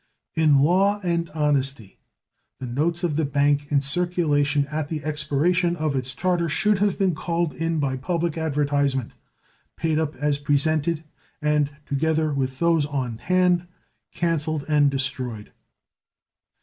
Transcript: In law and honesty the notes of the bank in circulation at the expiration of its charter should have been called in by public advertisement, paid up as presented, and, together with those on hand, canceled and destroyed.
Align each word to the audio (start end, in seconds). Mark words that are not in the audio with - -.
In 0.33 0.57
law 0.63 0.99
and 1.03 1.29
honesty 1.29 1.99
the 2.59 2.65
notes 2.65 3.03
of 3.03 3.17
the 3.17 3.23
bank 3.23 3.71
in 3.71 3.81
circulation 3.81 4.65
at 4.71 4.89
the 4.89 5.03
expiration 5.03 5.75
of 5.75 5.95
its 5.95 6.15
charter 6.15 6.49
should 6.49 6.79
have 6.79 6.97
been 6.97 7.13
called 7.13 7.53
in 7.53 7.79
by 7.79 7.97
public 7.97 8.35
advertisement, 8.35 9.11
paid 9.77 9.99
up 9.99 10.15
as 10.15 10.39
presented, 10.39 11.03
and, 11.39 11.69
together 11.85 12.33
with 12.33 12.57
those 12.57 12.87
on 12.87 13.19
hand, 13.19 13.67
canceled 14.11 14.65
and 14.67 14.89
destroyed. 14.89 15.51